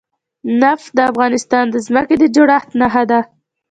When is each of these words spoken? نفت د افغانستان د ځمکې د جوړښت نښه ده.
نفت 0.61 0.89
د 0.97 0.99
افغانستان 1.11 1.65
د 1.69 1.75
ځمکې 1.87 2.15
د 2.19 2.23
جوړښت 2.35 2.69
نښه 2.79 3.03
ده. 3.11 3.19